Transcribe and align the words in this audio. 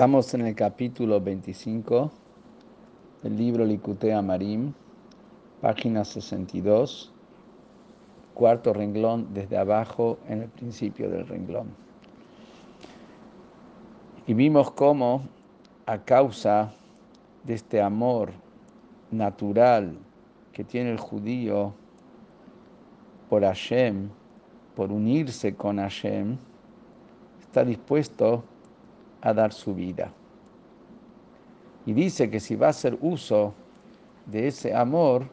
Estamos 0.00 0.32
en 0.32 0.46
el 0.46 0.54
capítulo 0.54 1.20
25 1.20 2.10
del 3.22 3.36
libro 3.36 3.66
Licutea 3.66 4.22
Marim, 4.22 4.72
página 5.60 6.06
62, 6.06 7.12
cuarto 8.32 8.72
renglón 8.72 9.34
desde 9.34 9.58
abajo 9.58 10.16
en 10.26 10.40
el 10.40 10.48
principio 10.48 11.10
del 11.10 11.26
renglón. 11.26 11.68
Y 14.26 14.32
vimos 14.32 14.70
cómo 14.70 15.24
a 15.84 15.98
causa 15.98 16.72
de 17.44 17.52
este 17.52 17.82
amor 17.82 18.32
natural 19.10 19.98
que 20.54 20.64
tiene 20.64 20.92
el 20.92 20.98
judío 20.98 21.74
por 23.28 23.42
Hashem, 23.42 24.08
por 24.74 24.92
unirse 24.92 25.54
con 25.54 25.76
Hashem, 25.76 26.38
está 27.42 27.66
dispuesto 27.66 28.36
a 28.36 28.59
dar 29.22 29.52
su 29.52 29.74
vida. 29.74 30.12
Y 31.86 31.92
dice 31.92 32.30
que 32.30 32.40
si 32.40 32.56
va 32.56 32.68
a 32.68 32.70
hacer 32.70 32.98
uso 33.00 33.54
de 34.26 34.48
ese 34.48 34.74
amor, 34.74 35.28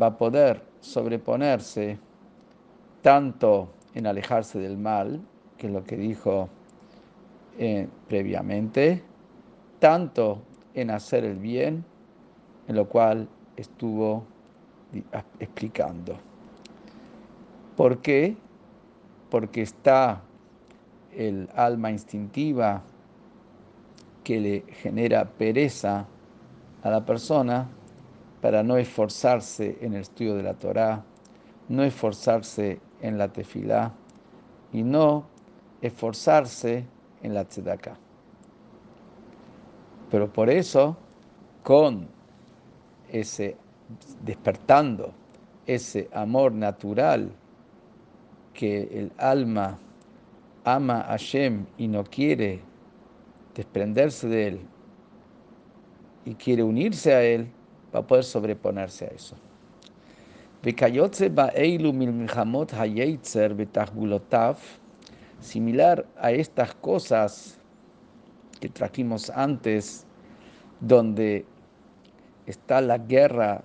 va 0.00 0.06
a 0.06 0.16
poder 0.18 0.62
sobreponerse 0.80 1.98
tanto 3.02 3.70
en 3.94 4.06
alejarse 4.06 4.58
del 4.58 4.76
mal, 4.76 5.20
que 5.56 5.66
es 5.66 5.72
lo 5.72 5.84
que 5.84 5.96
dijo 5.96 6.48
eh, 7.58 7.88
previamente, 8.08 9.02
tanto 9.78 10.42
en 10.74 10.90
hacer 10.90 11.24
el 11.24 11.38
bien, 11.38 11.84
en 12.68 12.76
lo 12.76 12.88
cual 12.88 13.28
estuvo 13.56 14.24
explicando. 15.40 16.16
¿Por 17.76 17.98
qué? 17.98 18.36
Porque 19.30 19.62
está 19.62 20.22
el 21.14 21.48
alma 21.54 21.90
instintiva 21.90 22.82
que 24.24 24.40
le 24.40 24.64
genera 24.82 25.24
pereza 25.24 26.06
a 26.82 26.90
la 26.90 27.04
persona 27.04 27.68
para 28.40 28.62
no 28.62 28.76
esforzarse 28.76 29.78
en 29.80 29.94
el 29.94 30.02
estudio 30.02 30.34
de 30.36 30.42
la 30.42 30.54
Torá, 30.54 31.04
no 31.68 31.82
esforzarse 31.82 32.80
en 33.00 33.18
la 33.18 33.28
tefilá 33.28 33.92
y 34.72 34.82
no 34.82 35.26
esforzarse 35.80 36.84
en 37.22 37.34
la 37.34 37.44
tzedakah. 37.44 37.96
Pero 40.10 40.32
por 40.32 40.48
eso, 40.50 40.96
con 41.62 42.08
ese 43.10 43.56
despertando 44.22 45.12
ese 45.66 46.08
amor 46.12 46.52
natural 46.52 47.30
que 48.54 48.82
el 48.82 49.12
alma 49.18 49.78
ama 50.74 51.00
a 51.00 51.12
Hashem 51.12 51.66
y 51.76 51.88
no 51.88 52.04
quiere 52.04 52.60
desprenderse 53.54 54.28
de 54.28 54.48
él 54.48 54.60
y 56.24 56.34
quiere 56.34 56.62
unirse 56.62 57.14
a 57.14 57.22
él, 57.22 57.48
va 57.94 58.00
a 58.00 58.06
poder 58.06 58.24
sobreponerse 58.24 59.06
a 59.06 59.08
eso. 59.08 59.36
Similar 65.40 66.06
a 66.18 66.32
estas 66.32 66.74
cosas 66.74 67.58
que 68.60 68.68
trajimos 68.68 69.30
antes, 69.30 70.04
donde 70.80 71.46
está 72.46 72.80
la 72.80 72.98
guerra 72.98 73.62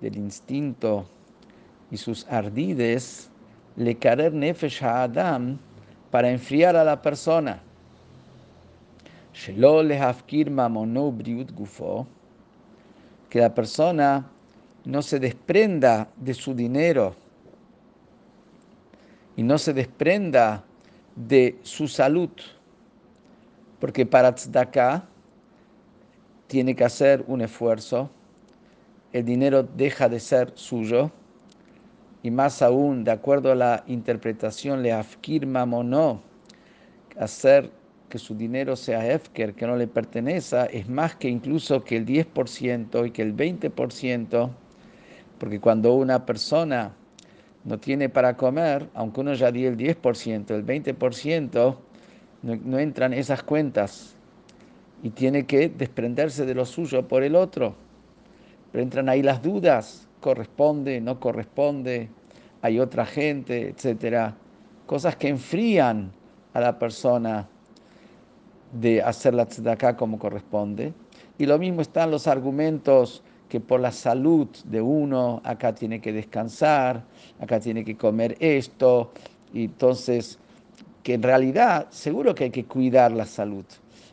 del 0.00 0.16
instinto 0.16 1.04
y 1.90 1.96
sus 1.96 2.26
ardides, 2.28 3.30
le 3.76 3.96
karer 3.96 4.32
nefesh 4.32 4.82
adam 4.82 5.58
para 6.10 6.30
enfriar 6.30 6.76
a 6.76 6.84
la 6.84 7.00
persona. 7.00 7.62
Que 13.28 13.38
la 13.40 13.54
persona 13.54 14.26
no 14.84 15.02
se 15.02 15.20
desprenda 15.20 16.08
de 16.16 16.34
su 16.34 16.54
dinero 16.54 17.14
y 19.36 19.42
no 19.42 19.56
se 19.56 19.72
desprenda 19.72 20.64
de 21.14 21.58
su 21.62 21.86
salud, 21.86 22.30
porque 23.78 24.04
para 24.04 24.34
tzedakah 24.34 25.04
tiene 26.46 26.74
que 26.74 26.84
hacer 26.84 27.24
un 27.28 27.40
esfuerzo, 27.40 28.10
el 29.12 29.24
dinero 29.24 29.62
deja 29.62 30.08
de 30.08 30.20
ser 30.20 30.52
suyo 30.56 31.10
y 32.22 32.30
más 32.30 32.62
aún, 32.62 33.04
de 33.04 33.12
acuerdo 33.12 33.52
a 33.52 33.54
la 33.54 33.84
interpretación, 33.86 34.82
le 34.82 34.92
afkir 34.92 35.46
mamonó, 35.46 36.20
hacer 37.18 37.70
que 38.08 38.18
su 38.18 38.34
dinero 38.34 38.76
sea 38.76 39.06
efker, 39.10 39.54
que 39.54 39.66
no 39.66 39.76
le 39.76 39.86
perteneza, 39.86 40.66
es 40.66 40.88
más 40.88 41.14
que 41.14 41.28
incluso 41.28 41.82
que 41.82 41.96
el 41.96 42.04
10% 42.04 43.06
y 43.06 43.10
que 43.12 43.22
el 43.22 43.34
20%, 43.34 44.50
porque 45.38 45.60
cuando 45.60 45.94
una 45.94 46.26
persona 46.26 46.92
no 47.64 47.78
tiene 47.78 48.08
para 48.08 48.36
comer, 48.36 48.88
aunque 48.94 49.20
uno 49.20 49.32
ya 49.34 49.50
dio 49.52 49.68
el 49.68 49.76
10%, 49.76 50.50
el 50.50 50.66
20%, 50.66 51.76
no, 52.42 52.56
no 52.56 52.78
entran 52.78 53.12
esas 53.12 53.42
cuentas 53.42 54.14
y 55.02 55.10
tiene 55.10 55.46
que 55.46 55.68
desprenderse 55.68 56.44
de 56.44 56.54
lo 56.54 56.66
suyo 56.66 57.06
por 57.06 57.22
el 57.22 57.36
otro. 57.36 57.74
Pero 58.72 58.82
entran 58.82 59.08
ahí 59.08 59.22
las 59.22 59.42
dudas, 59.42 60.08
corresponde, 60.20 61.00
no 61.00 61.18
corresponde, 61.18 62.08
hay 62.62 62.78
otra 62.78 63.06
gente, 63.06 63.68
etcétera. 63.68 64.36
Cosas 64.86 65.16
que 65.16 65.28
enfrían 65.28 66.12
a 66.52 66.60
la 66.60 66.78
persona 66.78 67.48
de 68.72 69.02
hacer 69.02 69.34
la 69.34 69.46
tzedakah 69.46 69.96
como 69.96 70.18
corresponde. 70.18 70.92
Y 71.38 71.46
lo 71.46 71.58
mismo 71.58 71.80
están 71.80 72.10
los 72.10 72.26
argumentos 72.26 73.22
que 73.48 73.60
por 73.60 73.80
la 73.80 73.90
salud 73.90 74.48
de 74.64 74.80
uno, 74.80 75.40
acá 75.44 75.74
tiene 75.74 76.00
que 76.00 76.12
descansar, 76.12 77.02
acá 77.40 77.58
tiene 77.58 77.84
que 77.84 77.96
comer 77.96 78.36
esto, 78.38 79.10
y 79.52 79.64
entonces, 79.64 80.38
que 81.02 81.14
en 81.14 81.22
realidad 81.22 81.88
seguro 81.90 82.34
que 82.34 82.44
hay 82.44 82.50
que 82.50 82.64
cuidar 82.64 83.10
la 83.10 83.26
salud, 83.26 83.64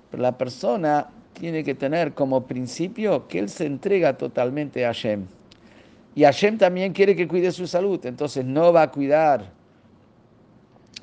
pero 0.09 0.23
la 0.23 0.38
persona 0.38 1.07
tiene 1.34 1.63
que 1.63 1.75
tener 1.75 2.13
como 2.13 2.47
principio 2.47 3.28
que 3.28 3.38
él 3.38 3.50
se 3.50 3.67
entrega 3.67 4.17
totalmente 4.17 4.85
a 4.85 4.90
Hashem. 4.90 5.28
Y 6.17 6.23
Hashem 6.23 6.57
también 6.57 6.94
quiere 6.94 7.16
que 7.16 7.28
cuide 7.28 7.51
su 7.51 7.67
salud, 7.67 8.03
entonces 8.03 8.44
no 8.44 8.73
va 8.73 8.81
a 8.81 8.91
cuidar, 8.91 9.51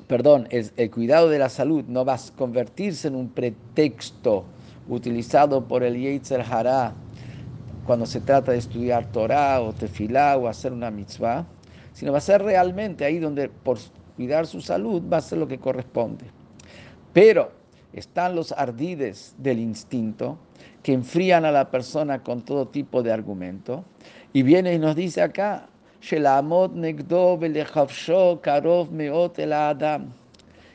perdón, 0.09 0.45
el, 0.49 0.91
cuidado 0.91 1.29
de 1.29 1.39
la 1.39 1.47
salud 1.47 1.85
no 1.87 2.03
va 2.03 2.15
a 2.15 2.19
convertirse 2.35 3.07
en 3.07 3.15
un 3.15 3.29
pretexto 3.29 4.43
utilizado 4.89 5.69
por 5.69 5.83
el 5.83 5.95
Yetzer 5.95 6.41
Hará 6.41 6.95
cuando 7.85 8.05
se 8.05 8.19
trata 8.19 8.51
de 8.51 8.57
estudiar 8.57 9.09
Torah 9.13 9.61
o 9.61 9.71
Tefilá 9.71 10.35
o 10.35 10.49
hacer 10.49 10.73
una 10.73 10.91
mitzvah, 10.91 11.45
sino 11.93 12.11
va 12.11 12.17
a 12.17 12.21
ser 12.21 12.43
realmente 12.43 13.05
ahí 13.05 13.17
donde 13.17 13.47
por 13.47 13.77
cuidar 14.17 14.45
su 14.45 14.59
salud 14.59 15.01
va 15.01 15.15
a 15.15 15.21
ser 15.21 15.37
lo 15.37 15.47
que 15.47 15.59
corresponde. 15.59 16.25
Pero 17.13 17.53
están 17.95 18.35
los 18.35 18.51
ardides 18.51 19.33
del 19.37 19.57
instinto 19.59 20.37
que 20.83 20.91
enfrían 20.91 21.45
a 21.45 21.51
la 21.51 21.71
persona 21.71 22.21
con 22.21 22.43
todo 22.43 22.67
tipo 22.67 23.01
de 23.01 23.13
argumento. 23.13 23.85
Y 24.33 24.43
viene 24.43 24.73
y 24.73 24.79
nos 24.79 24.97
dice 24.97 25.21
acá, 25.21 25.69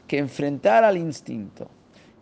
que 0.06 0.18
enfrentar 0.18 0.82
al 0.82 0.96
instinto 0.96 1.68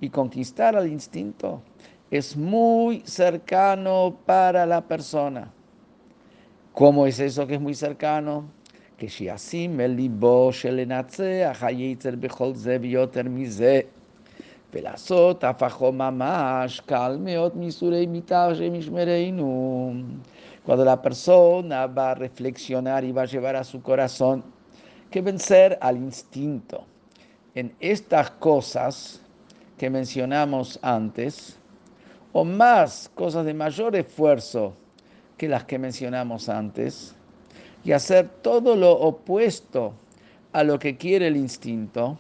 y 0.01 0.11
conquistar 0.11 0.75
al 0.77 0.89
instinto 0.89 1.63
es 2.11 2.37
muy 2.37 3.03
cercano 3.07 4.19
para 4.27 4.67
la 4.67 4.87
persona. 4.87 5.53
¿Cómo 6.73 7.07
es 7.07 7.21
eso 7.21 7.47
que 7.47 7.55
es 7.55 7.61
muy 7.61 7.75
cercano? 7.75 8.51
Que 8.97 9.09
si 9.09 9.29
así 9.29 9.69
ze 13.47 13.89
ולעשות 14.74 15.44
הפכו 15.44 15.92
ממש 15.92 16.80
קל 16.80 17.18
מאוד 17.20 17.58
מיסורי 17.58 18.06
מיתר 18.06 18.54
שמשמרנו. 18.54 19.94
Cuando 20.66 20.86
la 20.86 21.02
persona 21.02 21.88
va 21.88 22.12
a 22.12 22.16
reflexionar 22.16 23.04
y 23.04 23.12
va 23.12 23.24
a 23.24 23.26
llevar 23.26 23.56
a 23.58 23.66
su 23.66 23.82
corazón 23.82 24.44
que 25.12 25.22
vencer 25.22 25.78
al 25.82 25.98
instinto 25.98 26.86
en 27.54 27.76
estas 27.82 28.32
cosas 28.32 29.22
que 29.78 29.90
mencionamos 29.90 30.80
antes, 30.82 31.58
o 32.32 32.44
más 32.44 33.12
cosas 33.14 33.46
de 33.46 33.54
mayor 33.54 33.96
esfuerzo 33.96 34.74
que 35.38 35.50
las 35.50 35.66
que 35.66 35.78
mencionamos 35.78 36.48
antes, 36.48 37.14
y 37.84 37.92
hacer 37.92 38.30
todo 38.42 38.76
lo 38.76 38.92
opuesto 38.94 39.94
a 40.54 40.64
lo 40.64 40.80
que 40.80 40.96
quiere 40.96 41.28
el 41.28 41.36
instinto, 41.36 42.18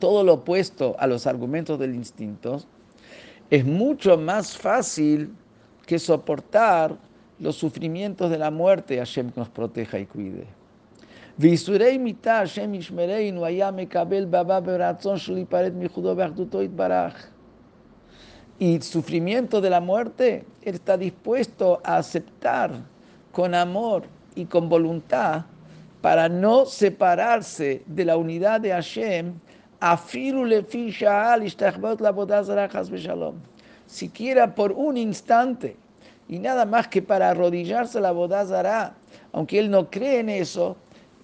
todo 0.00 0.24
lo 0.24 0.34
opuesto 0.34 0.96
a 0.98 1.06
los 1.06 1.26
argumentos 1.26 1.78
del 1.78 1.94
instinto, 1.94 2.60
es 3.50 3.64
mucho 3.64 4.18
más 4.18 4.56
fácil 4.56 5.32
que 5.86 5.98
soportar 5.98 6.96
los 7.38 7.56
sufrimientos 7.56 8.30
de 8.30 8.38
la 8.38 8.50
muerte, 8.50 8.98
Hashem 8.98 9.30
nos 9.36 9.48
proteja 9.48 9.98
y 9.98 10.06
cuide. 10.06 10.46
Y 18.58 18.80
sufrimiento 18.82 19.60
de 19.60 19.70
la 19.70 19.80
muerte, 19.80 20.44
él 20.62 20.74
está 20.74 20.98
dispuesto 20.98 21.80
a 21.82 21.96
aceptar 21.96 22.82
con 23.32 23.54
amor 23.54 24.04
y 24.34 24.44
con 24.44 24.68
voluntad 24.68 25.44
para 26.02 26.28
no 26.28 26.66
separarse 26.66 27.82
de 27.86 28.04
la 28.04 28.16
unidad 28.16 28.60
de 28.60 28.72
Hashem 28.72 29.34
Siquiera 33.86 34.54
por 34.54 34.72
un 34.72 34.96
instante, 34.96 35.76
y 36.28 36.38
nada 36.38 36.64
más 36.64 36.86
que 36.88 37.02
para 37.02 37.30
arrodillarse 37.30 38.00
la 38.00 38.12
bodazara, 38.12 38.94
aunque 39.32 39.58
él 39.58 39.70
no 39.70 39.90
cree 39.90 40.20
en 40.20 40.28
eso, 40.28 40.76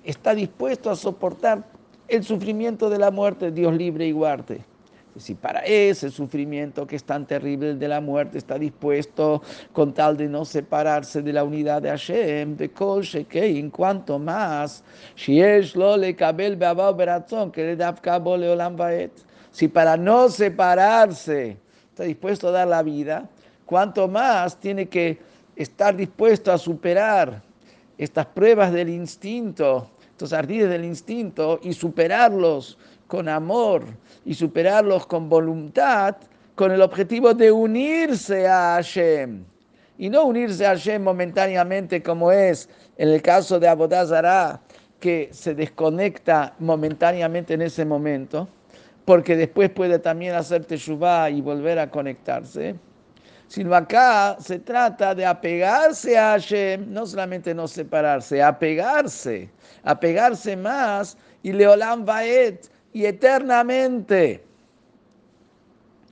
está 0.04 0.34
dispuesto 0.34 0.90
a 0.90 0.96
soportar 0.96 1.64
el 2.08 2.24
sufrimiento 2.24 2.90
de 2.90 2.98
la 2.98 3.10
muerte, 3.10 3.50
Dios 3.50 3.74
libre 3.74 4.06
y 4.06 4.12
guarde. 4.12 4.64
Si 5.18 5.34
para 5.34 5.60
ese 5.60 6.10
sufrimiento 6.10 6.86
que 6.86 6.96
es 6.96 7.04
tan 7.04 7.26
terrible 7.26 7.74
de 7.74 7.88
la 7.88 8.00
muerte 8.00 8.36
está 8.36 8.58
dispuesto 8.58 9.42
con 9.72 9.94
tal 9.94 10.16
de 10.16 10.28
no 10.28 10.44
separarse 10.44 11.22
de 11.22 11.32
la 11.32 11.42
unidad 11.42 11.80
de 11.80 11.88
Hashem, 11.88 12.56
de 12.56 12.70
Kol 12.70 13.02
en 13.30 13.70
cuanto 13.70 14.18
más, 14.18 14.84
que 17.52 17.64
le 17.64 19.10
Si 19.50 19.68
para 19.68 19.96
no 19.96 20.28
separarse 20.28 21.56
está 21.90 22.04
dispuesto 22.04 22.48
a 22.48 22.50
dar 22.50 22.68
la 22.68 22.82
vida, 22.82 23.26
cuanto 23.64 24.08
más 24.08 24.60
tiene 24.60 24.86
que 24.86 25.18
estar 25.56 25.96
dispuesto 25.96 26.52
a 26.52 26.58
superar 26.58 27.42
estas 27.96 28.26
pruebas 28.26 28.70
del 28.72 28.90
instinto, 28.90 29.90
estos 30.10 30.34
ardides 30.34 30.68
del 30.68 30.84
instinto 30.84 31.58
y 31.62 31.72
superarlos 31.72 32.78
con 33.06 33.28
amor 33.28 33.84
y 34.24 34.34
superarlos 34.34 35.06
con 35.06 35.28
voluntad, 35.28 36.16
con 36.54 36.72
el 36.72 36.82
objetivo 36.82 37.34
de 37.34 37.52
unirse 37.52 38.46
a 38.48 38.74
Hashem. 38.74 39.44
Y 39.98 40.10
no 40.10 40.24
unirse 40.24 40.66
a 40.66 40.70
Hashem 40.70 41.02
momentáneamente 41.02 42.02
como 42.02 42.32
es 42.32 42.68
en 42.96 43.08
el 43.08 43.22
caso 43.22 43.58
de 43.58 43.68
Abodazara, 43.68 44.60
que 45.00 45.28
se 45.32 45.54
desconecta 45.54 46.54
momentáneamente 46.58 47.54
en 47.54 47.62
ese 47.62 47.84
momento, 47.84 48.48
porque 49.04 49.36
después 49.36 49.70
puede 49.70 49.98
también 49.98 50.34
hacer 50.34 50.64
Teshuvah 50.64 51.30
y 51.30 51.40
volver 51.40 51.78
a 51.78 51.90
conectarse. 51.90 52.74
Sino 53.48 53.74
acá 53.74 54.36
se 54.40 54.58
trata 54.58 55.14
de 55.14 55.24
apegarse 55.24 56.18
a 56.18 56.32
Hashem, 56.32 56.92
no 56.92 57.06
solamente 57.06 57.54
no 57.54 57.68
separarse, 57.68 58.42
apegarse, 58.42 59.48
apegarse 59.84 60.56
más 60.56 61.16
y 61.42 61.52
Leolam 61.52 62.04
Vaet, 62.04 62.68
y 62.96 63.04
eternamente. 63.04 64.42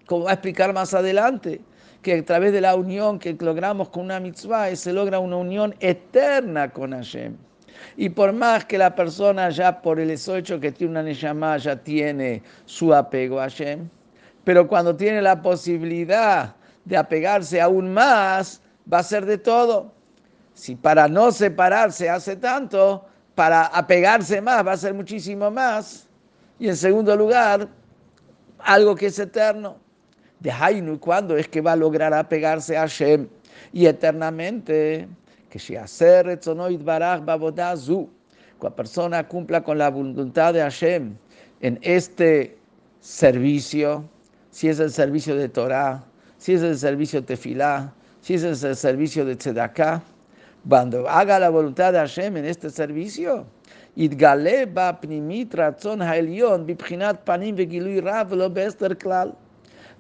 Como 0.05 0.25
va 0.25 0.33
a 0.33 0.35
explicar 0.35 0.75
más 0.75 0.93
adelante, 0.93 1.63
que 2.03 2.19
a 2.19 2.23
través 2.23 2.53
de 2.53 2.61
la 2.61 2.75
unión 2.75 3.19
que 3.19 3.33
logramos 3.41 3.89
con 3.89 4.05
una 4.05 4.21
mitzvah 4.21 4.77
se 4.77 4.93
logra 4.93 5.19
una 5.19 5.39
unión 5.39 5.75
eterna 5.81 6.71
con 6.71 6.93
Hashem. 6.93 7.39
Y 7.97 8.11
por 8.11 8.35
más 8.35 8.67
que 8.67 8.77
la 8.77 8.95
persona 8.95 9.49
ya 9.49 9.81
por 9.81 9.99
el 9.99 10.11
hecho 10.11 10.61
que 10.61 10.73
tiene 10.73 10.91
una 10.91 11.03
neshama 11.03 11.57
ya 11.57 11.75
tiene 11.75 12.43
su 12.67 12.93
apego 12.93 13.41
a 13.41 13.45
Hashem, 13.45 13.89
pero 14.45 14.69
cuando 14.69 14.95
tiene 14.95 15.23
la 15.23 15.41
posibilidad 15.41 16.55
de 16.85 16.99
apegarse 16.99 17.63
aún 17.63 17.95
más, 17.95 18.61
va 18.93 18.99
a 18.99 19.03
ser 19.03 19.25
de 19.25 19.39
todo. 19.39 19.91
Si 20.53 20.77
para 20.77 21.09
no 21.09 21.33
separarse 21.33 22.11
hace 22.11 22.37
tanto, 22.37 23.07
para 23.35 23.69
apegarse 23.69 24.43
más 24.43 24.67
va 24.67 24.73
a 24.73 24.77
ser 24.77 24.93
muchísimo 24.93 25.51
más. 25.51 26.04
Y 26.59 26.69
en 26.69 26.77
segundo 26.77 27.17
lugar, 27.17 27.69
algo 28.59 28.95
que 28.95 29.07
es 29.07 29.19
eterno. 29.19 29.77
De 30.41 30.51
Hainu, 30.51 31.01
¿cuándo 31.01 31.37
es 31.37 31.49
que 31.49 31.61
va 31.61 31.73
a 31.73 31.77
lograr 31.77 32.13
apegarse 32.13 32.77
a 32.77 32.83
Hashem? 32.83 33.29
Y 33.73 33.87
eternamente, 33.87 35.09
que 35.49 35.59
si 35.59 35.77
hacer 35.77 36.39
Babodazu, 37.25 38.11
cuando 38.59 38.71
la 38.71 38.77
persona 38.77 39.27
cumpla 39.27 39.63
con 39.63 39.79
la 39.79 39.89
voluntad 39.91 40.53
de 40.53 40.61
Hashem 40.61 41.17
en 41.61 41.79
este 41.83 42.59
servicio, 43.01 44.05
si 44.51 44.69
es 44.69 44.81
el 44.81 44.91
servicio 44.91 45.37
de 45.37 45.49
Torah, 45.49 46.05
si 46.39 46.55
es 46.55 46.63
el 46.63 46.77
servicio 46.77 47.21
de 47.21 47.27
Tefilá, 47.27 47.93
si 48.21 48.35
es 48.35 48.43
el 48.43 48.77
servicio 48.77 49.25
de 49.25 49.37
Tzedakah, 49.37 50.03
cuando 50.69 51.09
haga 51.09 51.39
la 51.39 51.51
voluntad 51.51 51.93
de 51.93 51.99
Hashem 51.99 52.37
en 52.37 52.47
este 52.47 52.71
servicio, 52.71 53.47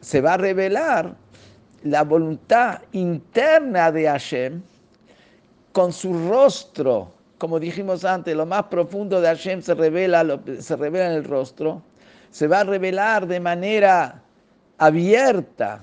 se 0.00 0.20
va 0.20 0.34
a 0.34 0.36
revelar 0.36 1.14
la 1.82 2.02
voluntad 2.02 2.82
interna 2.92 3.92
de 3.92 4.06
Hashem 4.06 4.62
con 5.72 5.92
su 5.92 6.28
rostro, 6.28 7.12
como 7.38 7.58
dijimos 7.58 8.04
antes, 8.04 8.36
lo 8.36 8.46
más 8.46 8.64
profundo 8.64 9.20
de 9.20 9.28
Hashem 9.28 9.62
se 9.62 9.74
revela, 9.74 10.38
se 10.60 10.76
revela 10.76 11.06
en 11.06 11.12
el 11.12 11.24
rostro, 11.24 11.82
se 12.30 12.46
va 12.46 12.60
a 12.60 12.64
revelar 12.64 13.26
de 13.26 13.40
manera 13.40 14.22
abierta 14.78 15.82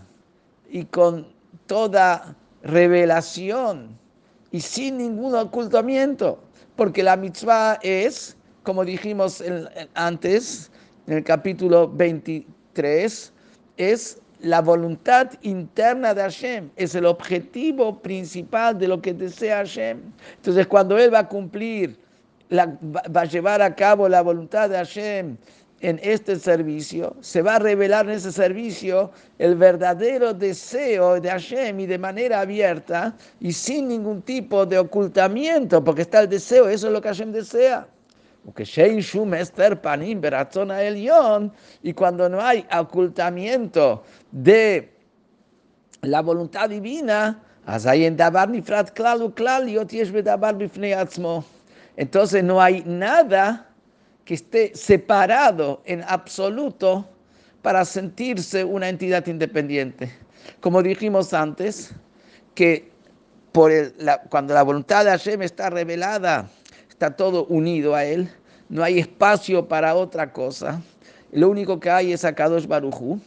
y 0.69 0.85
con 0.85 1.27
toda 1.65 2.35
revelación 2.63 3.97
y 4.51 4.61
sin 4.61 4.97
ningún 4.97 5.35
ocultamiento 5.35 6.39
porque 6.75 7.03
la 7.03 7.15
mitzvah 7.15 7.79
es, 7.81 8.35
como 8.63 8.83
dijimos 8.83 9.43
antes, 9.93 10.71
en 11.07 11.17
el 11.17 11.23
capítulo 11.23 11.87
23, 11.87 13.33
es 13.77 14.19
la 14.39 14.61
voluntad 14.61 15.31
interna 15.43 16.13
de 16.13 16.21
Hashem, 16.21 16.69
es 16.75 16.95
el 16.95 17.05
objetivo 17.05 17.99
principal 17.99 18.77
de 18.79 18.87
lo 18.87 19.01
que 19.01 19.13
desea 19.13 19.57
Hashem. 19.57 19.99
Entonces, 20.37 20.65
cuando 20.65 20.97
Él 20.97 21.13
va 21.13 21.19
a 21.19 21.27
cumplir, 21.27 21.99
va 22.51 23.21
a 23.21 23.25
llevar 23.25 23.61
a 23.61 23.75
cabo 23.75 24.09
la 24.09 24.21
voluntad 24.21 24.69
de 24.69 24.77
Hashem 24.77 25.37
en 25.81 25.99
este 26.03 26.37
servicio, 26.37 27.15
se 27.21 27.41
va 27.41 27.55
a 27.55 27.59
revelar 27.59 28.05
en 28.05 28.11
ese 28.11 28.31
servicio 28.31 29.11
el 29.39 29.55
verdadero 29.55 30.33
deseo 30.33 31.19
de 31.19 31.29
Hashem 31.29 31.79
y 31.79 31.85
de 31.87 31.97
manera 31.97 32.41
abierta 32.41 33.15
y 33.39 33.51
sin 33.51 33.87
ningún 33.87 34.21
tipo 34.21 34.65
de 34.65 34.77
ocultamiento, 34.77 35.83
porque 35.83 36.03
está 36.03 36.21
el 36.21 36.29
deseo, 36.29 36.69
eso 36.69 36.87
es 36.87 36.93
lo 36.93 37.01
que 37.01 37.07
Hashem 37.07 37.31
desea. 37.31 37.87
Y 41.83 41.93
cuando 41.93 42.29
no 42.29 42.41
hay 42.41 42.65
ocultamiento 42.79 44.03
de 44.31 44.93
la 46.01 46.21
voluntad 46.21 46.69
divina, 46.69 47.43
entonces 51.97 52.43
no 52.43 52.61
hay 52.61 52.83
nada 52.85 53.70
que 54.31 54.35
esté 54.35 54.71
separado 54.73 55.81
en 55.83 56.05
absoluto 56.07 57.05
para 57.61 57.83
sentirse 57.83 58.63
una 58.63 58.87
entidad 58.87 59.27
independiente. 59.27 60.09
Como 60.61 60.81
dijimos 60.81 61.33
antes, 61.33 61.93
que 62.55 62.89
por 63.51 63.73
cuando 64.29 64.53
la 64.53 64.63
voluntad 64.63 65.03
de 65.03 65.11
Hashem 65.11 65.41
está 65.41 65.69
revelada, 65.69 66.49
está 66.87 67.13
todo 67.13 67.43
unido 67.47 67.93
a 67.93 68.05
Él, 68.05 68.29
no 68.69 68.85
hay 68.85 68.99
espacio 68.99 69.67
para 69.67 69.95
otra 69.95 70.31
cosa. 70.31 70.81
Lo 71.33 71.49
único 71.49 71.81
que 71.81 71.89
hay 71.89 72.13
es 72.13 72.23
Akadosh 72.23 72.67
Barujú, 72.67 73.19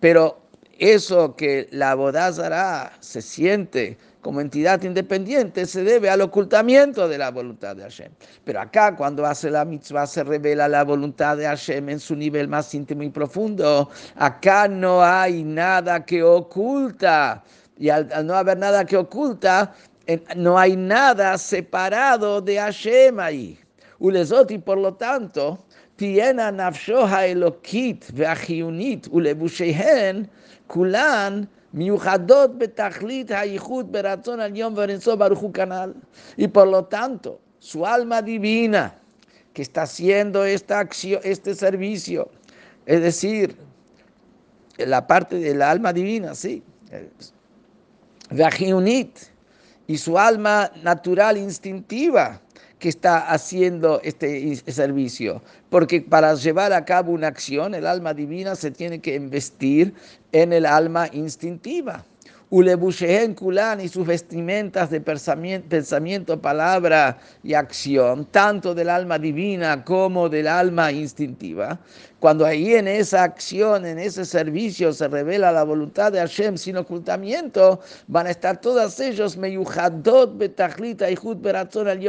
pero 0.00 0.38
eso 0.78 1.34
que 1.34 1.66
la 1.70 1.94
Bodazara 1.94 2.92
se 3.00 3.22
siente 3.22 3.96
como 4.22 4.40
entidad 4.40 4.80
independiente 4.82 5.66
se 5.66 5.82
debe 5.82 6.08
al 6.08 6.20
ocultamiento 6.20 7.08
de 7.08 7.18
la 7.18 7.30
voluntad 7.30 7.76
de 7.76 7.82
Hashem. 7.82 8.12
Pero 8.44 8.60
acá, 8.60 8.96
cuando 8.96 9.26
hace 9.26 9.50
la 9.50 9.64
mitzvah, 9.64 10.06
se 10.06 10.22
revela 10.22 10.68
la 10.68 10.84
voluntad 10.84 11.36
de 11.36 11.44
Hashem 11.44 11.88
en 11.88 11.98
su 12.00 12.14
nivel 12.14 12.46
más 12.46 12.72
íntimo 12.72 13.02
y 13.02 13.10
profundo. 13.10 13.90
Acá 14.14 14.68
no 14.68 15.02
hay 15.02 15.42
nada 15.42 16.06
que 16.06 16.22
oculta. 16.22 17.42
Y 17.76 17.88
al, 17.88 18.08
no 18.24 18.34
haber 18.34 18.58
nada 18.58 18.84
que 18.84 18.96
oculta, 18.96 19.74
no 20.36 20.56
hay 20.56 20.76
nada 20.76 21.36
separado 21.36 22.40
de 22.40 22.58
Hashem 22.58 23.18
ahí. 23.18 23.58
Ulezot, 23.98 24.52
y 24.52 24.58
por 24.58 24.78
lo 24.78 24.94
tanto, 24.94 25.64
tiena 31.72 31.96
nafshoha 31.96 32.14
elokit 32.14 33.92
veachiunit 33.92 35.06
ulebushehen 35.06 35.52
kulan 35.52 35.94
y 36.36 36.48
por 36.48 36.68
lo 36.68 36.84
tanto, 36.84 37.40
su 37.58 37.86
alma 37.86 38.22
divina 38.22 38.94
que 39.52 39.62
está 39.62 39.82
haciendo 39.82 40.44
esta 40.44 40.80
acción, 40.80 41.20
este 41.24 41.54
servicio, 41.54 42.30
es 42.86 43.02
decir, 43.02 43.56
la 44.78 45.06
parte 45.06 45.38
del 45.38 45.62
alma 45.62 45.92
divina, 45.92 46.34
sí, 46.34 46.62
y 49.86 49.98
su 49.98 50.18
alma 50.18 50.70
natural 50.82 51.36
instintiva, 51.36 52.40
que 52.82 52.88
está 52.88 53.30
haciendo 53.30 54.00
este 54.02 54.56
servicio, 54.72 55.40
porque 55.70 56.00
para 56.00 56.34
llevar 56.34 56.72
a 56.72 56.84
cabo 56.84 57.12
una 57.12 57.28
acción, 57.28 57.76
el 57.76 57.86
alma 57.86 58.12
divina 58.12 58.56
se 58.56 58.72
tiene 58.72 59.00
que 59.00 59.14
investir 59.14 59.94
en 60.32 60.52
el 60.52 60.66
alma 60.66 61.08
instintiva. 61.12 62.04
Ulebushen 62.50 63.34
Kulan 63.34 63.80
y 63.80 63.88
sus 63.88 64.04
vestimentas 64.04 64.90
de 64.90 65.00
pensamiento, 65.00 66.40
palabra 66.42 67.18
y 67.44 67.54
acción, 67.54 68.26
tanto 68.26 68.74
del 68.74 68.90
alma 68.90 69.16
divina 69.16 69.84
como 69.84 70.28
del 70.28 70.48
alma 70.48 70.90
instintiva. 70.90 71.78
Cuando 72.22 72.46
ahí 72.46 72.74
en 72.74 72.86
esa 72.86 73.24
acción, 73.24 73.84
en 73.84 73.98
ese 73.98 74.24
servicio 74.24 74.92
se 74.92 75.08
revela 75.08 75.50
la 75.50 75.64
voluntad 75.64 76.12
de 76.12 76.20
Hashem 76.20 76.56
sin 76.56 76.76
ocultamiento, 76.76 77.80
van 78.06 78.28
a 78.28 78.30
estar 78.30 78.60
todas 78.60 79.00
ellos 79.00 79.36
meyuhadot 79.36 80.38
betachlita 80.38 81.10
y 81.10 81.16
beratzon 81.34 81.88
al 81.88 82.00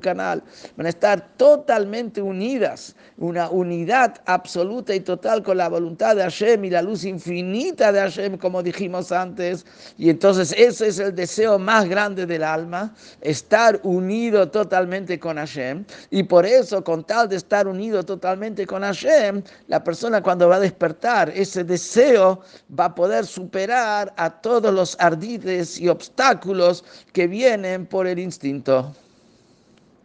canal. 0.00 0.42
Van 0.76 0.86
a 0.86 0.88
estar 0.88 1.28
totalmente 1.36 2.20
unidas, 2.20 2.96
una 3.18 3.48
unidad 3.50 4.20
absoluta 4.26 4.96
y 4.96 4.98
total 4.98 5.44
con 5.44 5.58
la 5.58 5.68
voluntad 5.68 6.16
de 6.16 6.22
Hashem 6.22 6.64
y 6.64 6.70
la 6.70 6.82
luz 6.82 7.04
infinita 7.04 7.92
de 7.92 8.00
Hashem, 8.00 8.36
como 8.36 8.64
dijimos 8.64 9.12
antes. 9.12 9.64
Y 9.96 10.10
entonces 10.10 10.52
ese 10.58 10.88
es 10.88 10.98
el 10.98 11.14
deseo 11.14 11.56
más 11.56 11.88
grande 11.88 12.26
del 12.26 12.42
alma, 12.42 12.92
estar 13.20 13.78
unido 13.84 14.50
totalmente 14.50 15.20
con 15.20 15.36
Hashem. 15.36 15.84
Y 16.10 16.24
por 16.24 16.44
eso, 16.44 16.82
con 16.82 17.04
tal 17.04 17.28
de 17.28 17.36
estar 17.36 17.68
unido 17.68 18.02
totalmente 18.02 18.66
con 18.66 18.82
La 19.66 19.84
persona 19.84 20.22
cuando 20.22 20.48
va 20.48 20.56
a 20.56 20.60
despertar, 20.60 21.30
ese 21.30 21.64
deseo 21.64 22.40
va 22.78 22.86
a 22.86 22.94
poder 22.94 23.26
superar 23.26 24.12
a 24.16 24.30
todos 24.40 24.72
los 24.72 24.96
ardides 24.98 25.78
y 25.78 25.88
obstáculos 25.88 26.84
que 27.12 27.26
vienen 27.26 27.86
por 27.86 28.06
el 28.06 28.18
instinto. 28.18 28.94